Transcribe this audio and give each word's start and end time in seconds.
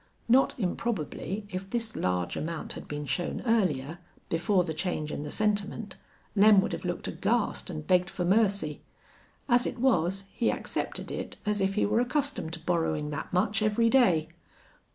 Not 0.27 0.55
improbably, 0.57 1.45
if 1.51 1.69
this 1.69 1.95
large 1.95 2.35
amount 2.35 2.73
had 2.73 2.87
been 2.87 3.05
shown 3.05 3.43
earlier, 3.45 3.99
before 4.29 4.63
the 4.63 4.73
change 4.73 5.11
in 5.11 5.21
the 5.21 5.29
sentiment, 5.29 5.95
Lem 6.35 6.59
would 6.61 6.73
have 6.73 6.85
looked 6.85 7.07
aghast 7.07 7.69
and 7.69 7.85
begged 7.85 8.09
for 8.09 8.25
mercy. 8.25 8.81
As 9.47 9.67
it 9.67 9.77
was, 9.77 10.23
he 10.33 10.51
accepted 10.51 11.11
it 11.11 11.35
as 11.45 11.61
if 11.61 11.75
he 11.75 11.85
were 11.85 11.99
accustomed 11.99 12.53
to 12.53 12.59
borrowing 12.59 13.11
that 13.11 13.31
much 13.31 13.61
every 13.61 13.91
day. 13.91 14.29